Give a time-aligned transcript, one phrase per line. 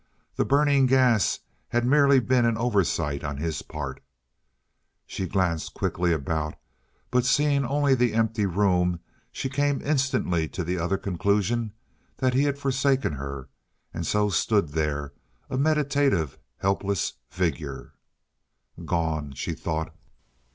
[0.35, 4.01] The burning gas had merely been an oversight on his part.
[5.05, 6.55] She glanced quickly about,
[7.11, 8.99] but seeing only the empty room,
[9.31, 11.73] she came instantly to the other conclusion,
[12.17, 15.13] that he had forsaken her—and so stood there,
[15.51, 17.93] a meditative, helpless figure.
[18.83, 19.95] "Gone!" she thought.